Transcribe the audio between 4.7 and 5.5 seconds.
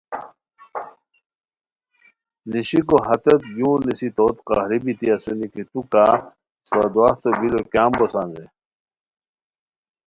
بیتی اسونی